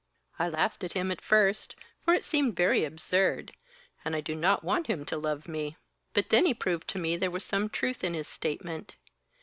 I 0.39 0.49
laughed 0.49 0.83
at 0.83 0.93
him 0.93 1.11
at 1.11 1.21
first, 1.21 1.75
for 2.03 2.15
it 2.15 2.23
seemed 2.23 2.55
very 2.55 2.83
absurd 2.85 3.53
and 4.03 4.15
I 4.15 4.19
do 4.21 4.33
not 4.33 4.63
want 4.63 4.87
him 4.87 5.05
to 5.05 5.15
love 5.15 5.47
me. 5.47 5.77
But 6.15 6.29
then 6.31 6.47
he 6.47 6.55
proved 6.55 6.87
to 6.87 6.97
me 6.97 7.17
there 7.17 7.29
was 7.29 7.45
some 7.45 7.69
truth 7.69 8.03
in 8.03 8.15
his 8.15 8.27
statement. 8.27 8.95